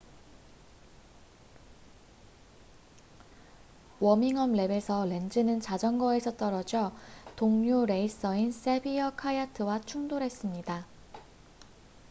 워밍업랩에서 3.99 5.05
렌즈는 5.07 5.59
자전거에서 5.61 6.35
떨어져 6.37 6.91
동료 7.35 7.85
레이서인 7.85 8.51
세비어 8.51 9.11
카야트와 9.11 9.81
충돌했습니다 9.81 10.87